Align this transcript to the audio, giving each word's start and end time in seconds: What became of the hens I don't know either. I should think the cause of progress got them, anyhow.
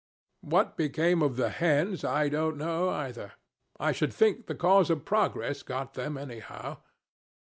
What 0.41 0.77
became 0.77 1.21
of 1.21 1.35
the 1.35 1.49
hens 1.51 2.03
I 2.03 2.27
don't 2.27 2.57
know 2.57 2.89
either. 2.89 3.33
I 3.79 3.91
should 3.91 4.11
think 4.11 4.47
the 4.47 4.55
cause 4.55 4.89
of 4.89 5.05
progress 5.05 5.61
got 5.61 5.93
them, 5.93 6.17
anyhow. 6.17 6.77